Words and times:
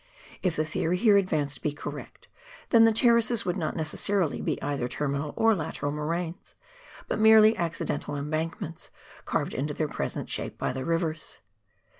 If 0.41 0.55
the 0.55 0.65
theory 0.65 0.97
here 0.97 1.15
advanced 1.15 1.61
be 1.61 1.73
correct, 1.73 2.27
then 2.71 2.85
the 2.85 2.91
terraces 2.91 3.45
would 3.45 3.55
not 3.55 3.75
necessarily 3.75 4.41
be 4.41 4.59
either 4.59 4.87
terminal 4.87 5.31
or 5.37 5.53
lateral 5.53 5.91
moraines 5.91 6.55
but 7.07 7.19
merely 7.19 7.55
accidental 7.55 8.15
embankments, 8.15 8.89
carved 9.25 9.53
into 9.53 9.75
their 9.75 9.87
present 9.87 10.27
shape 10.27 10.57
by 10.57 10.73
the 10.73 10.85
rivers. 10.85 11.41